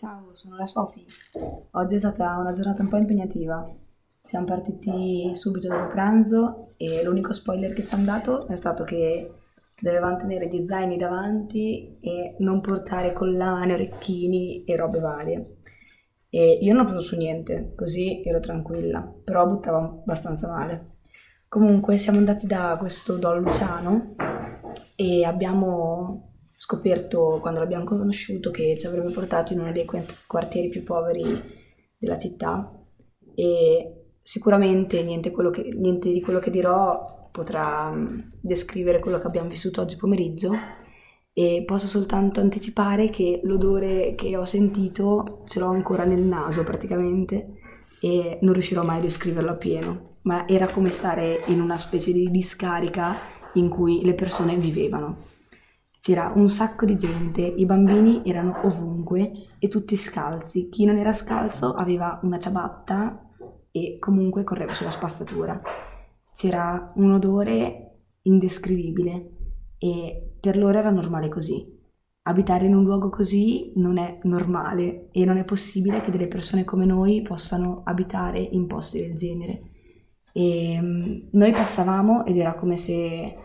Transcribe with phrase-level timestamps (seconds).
[0.00, 1.04] Ciao, sono la Sofi.
[1.72, 3.70] Oggi è stata una giornata un po' impegnativa.
[4.22, 9.30] Siamo partiti subito dopo pranzo e l'unico spoiler che ci hanno dato è stato che
[9.78, 15.56] dovevamo tenere gli zaini davanti e non portare collane, orecchini e robe varie.
[16.30, 20.92] E io non ho preso su niente, così ero tranquilla, però buttavo abbastanza male.
[21.46, 24.14] Comunque siamo andati da questo Don Luciano
[24.96, 26.29] e abbiamo
[26.62, 29.86] scoperto quando l'abbiamo conosciuto che ci avrebbe portato in uno dei
[30.26, 31.42] quartieri più poveri
[31.96, 32.70] della città.
[33.34, 39.48] E sicuramente niente, che, niente di quello che dirò potrà mm, descrivere quello che abbiamo
[39.48, 40.52] vissuto oggi pomeriggio.
[41.32, 47.54] E posso soltanto anticipare che l'odore che ho sentito ce l'ho ancora nel naso praticamente
[48.02, 52.30] e non riuscirò mai a descriverlo appieno, ma era come stare in una specie di
[52.30, 53.16] discarica
[53.54, 55.38] in cui le persone vivevano.
[56.00, 60.70] C'era un sacco di gente, i bambini erano ovunque e tutti scalzi.
[60.70, 63.28] Chi non era scalzo aveva una ciabatta
[63.70, 65.60] e comunque correva sulla spazzatura.
[66.32, 69.30] C'era un odore indescrivibile
[69.76, 71.78] e per loro era normale così.
[72.22, 76.64] Abitare in un luogo così non è normale e non è possibile che delle persone
[76.64, 79.62] come noi possano abitare in posti del genere.
[80.32, 83.36] E mm, noi passavamo ed era come se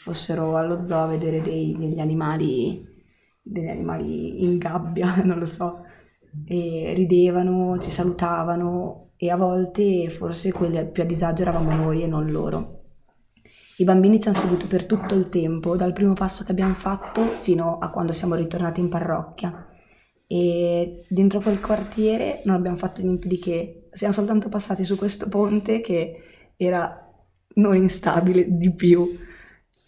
[0.00, 2.82] fossero allo zoo a vedere dei, degli animali,
[3.42, 5.82] degli animali in gabbia, non lo so,
[6.46, 12.06] e ridevano, ci salutavano e a volte forse quelli più a disagio eravamo noi e
[12.06, 12.78] non loro.
[13.76, 17.22] I bambini ci hanno seguito per tutto il tempo, dal primo passo che abbiamo fatto
[17.22, 19.66] fino a quando siamo ritornati in parrocchia.
[20.26, 25.28] E dentro quel quartiere non abbiamo fatto niente di che, siamo soltanto passati su questo
[25.28, 26.22] ponte che
[26.56, 27.06] era
[27.54, 29.06] non instabile di più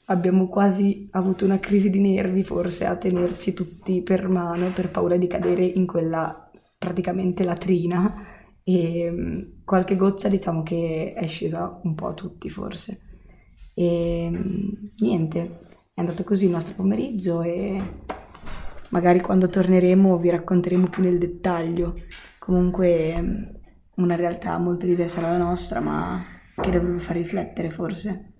[0.06, 5.16] abbiamo quasi avuto una crisi di nervi forse a tenerci tutti per mano per paura
[5.16, 8.26] di cadere in quella praticamente latrina
[8.64, 13.00] e mm, qualche goccia diciamo che è scesa un po' a tutti forse.
[13.74, 15.60] E mm, niente,
[15.94, 17.80] è andato così il nostro pomeriggio e
[18.90, 21.94] magari quando torneremo vi racconteremo più nel dettaglio.
[22.38, 23.42] Comunque mm,
[23.96, 26.24] una realtà molto diversa dalla nostra ma
[26.60, 28.31] che dovrebbe far riflettere forse.